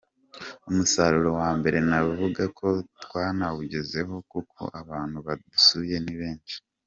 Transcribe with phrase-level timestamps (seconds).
[0.69, 2.67] Umusaruro wa mbere navuga ko
[3.03, 6.57] twanawugezeho kuko abantu badusuye ni benshi.